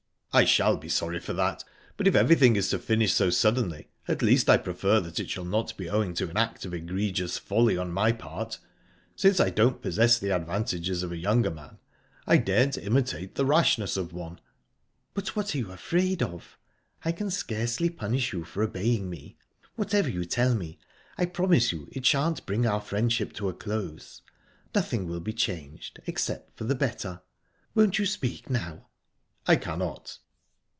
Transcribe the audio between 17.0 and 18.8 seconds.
I can scarcely punish you for